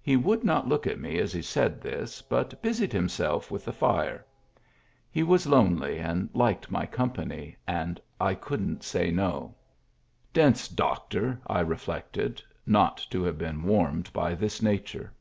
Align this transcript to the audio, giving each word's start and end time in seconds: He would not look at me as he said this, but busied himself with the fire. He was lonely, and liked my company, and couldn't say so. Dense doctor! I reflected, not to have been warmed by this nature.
He 0.00 0.16
would 0.16 0.44
not 0.44 0.66
look 0.66 0.86
at 0.86 0.98
me 0.98 1.18
as 1.18 1.30
he 1.34 1.42
said 1.42 1.82
this, 1.82 2.22
but 2.22 2.62
busied 2.62 2.90
himself 2.90 3.50
with 3.50 3.66
the 3.66 3.70
fire. 3.74 4.24
He 5.10 5.22
was 5.22 5.46
lonely, 5.46 5.98
and 5.98 6.30
liked 6.32 6.70
my 6.70 6.86
company, 6.86 7.54
and 7.66 8.00
couldn't 8.40 8.82
say 8.82 9.14
so. 9.14 9.54
Dense 10.32 10.68
doctor! 10.68 11.38
I 11.46 11.60
reflected, 11.60 12.42
not 12.64 12.96
to 13.10 13.22
have 13.24 13.36
been 13.36 13.62
warmed 13.62 14.10
by 14.14 14.34
this 14.34 14.62
nature. 14.62 15.12